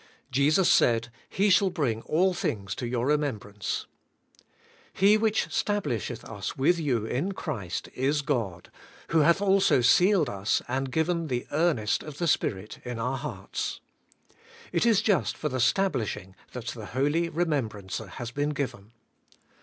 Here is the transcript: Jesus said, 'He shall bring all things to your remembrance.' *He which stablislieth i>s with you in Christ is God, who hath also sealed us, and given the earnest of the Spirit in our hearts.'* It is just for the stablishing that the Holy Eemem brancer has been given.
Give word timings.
Jesus 0.31 0.67
said, 0.67 1.11
'He 1.29 1.51
shall 1.51 1.69
bring 1.69 2.01
all 2.01 2.33
things 2.33 2.73
to 2.73 2.87
your 2.87 3.05
remembrance.' 3.05 3.85
*He 4.91 5.15
which 5.15 5.49
stablislieth 5.51 6.23
i>s 6.27 6.57
with 6.57 6.79
you 6.79 7.05
in 7.05 7.33
Christ 7.33 7.87
is 7.93 8.23
God, 8.23 8.71
who 9.09 9.19
hath 9.19 9.43
also 9.43 9.81
sealed 9.81 10.27
us, 10.27 10.59
and 10.67 10.91
given 10.91 11.27
the 11.27 11.45
earnest 11.51 12.01
of 12.01 12.17
the 12.17 12.27
Spirit 12.27 12.79
in 12.83 12.97
our 12.97 13.19
hearts.'* 13.19 13.79
It 14.71 14.87
is 14.87 15.03
just 15.03 15.37
for 15.37 15.49
the 15.49 15.59
stablishing 15.59 16.33
that 16.53 16.65
the 16.69 16.87
Holy 16.97 17.29
Eemem 17.29 17.69
brancer 17.69 18.07
has 18.09 18.31
been 18.31 18.55
given. 18.55 18.93